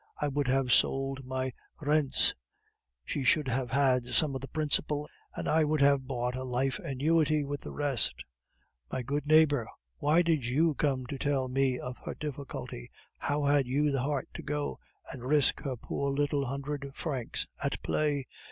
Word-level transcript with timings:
I 0.19 0.29
would 0.29 0.47
have 0.47 0.73
sold 0.73 1.23
my 1.27 1.53
rentes; 1.79 2.33
she 3.05 3.23
should 3.23 3.47
have 3.47 3.69
had 3.69 4.07
some 4.15 4.33
of 4.33 4.41
the 4.41 4.47
principal, 4.47 5.07
and 5.35 5.47
I 5.47 5.63
would 5.63 5.81
have 5.81 6.07
bought 6.07 6.35
a 6.35 6.43
life 6.43 6.79
annuity 6.79 7.43
with 7.43 7.61
the 7.61 7.71
rest. 7.71 8.25
My 8.91 9.03
good 9.03 9.27
neighbor, 9.27 9.69
why 9.99 10.23
did 10.23 10.39
not 10.39 10.45
you 10.49 10.73
come 10.73 11.05
to 11.05 11.19
tell 11.19 11.49
me 11.49 11.77
of 11.77 11.97
her 12.03 12.15
difficulty? 12.15 12.89
How 13.19 13.43
had 13.45 13.67
you 13.67 13.91
the 13.91 14.01
heart 14.01 14.27
to 14.33 14.41
go 14.41 14.79
and 15.11 15.23
risk 15.23 15.61
her 15.61 15.77
poor 15.77 16.09
little 16.11 16.47
hundred 16.47 16.89
francs 16.95 17.45
at 17.63 17.79
play? 17.83 18.25